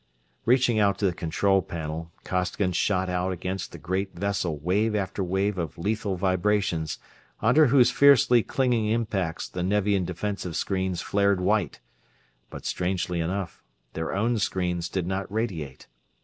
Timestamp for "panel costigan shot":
1.61-3.07